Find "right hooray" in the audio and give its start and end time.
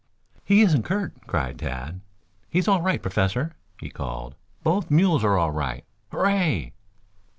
5.51-6.73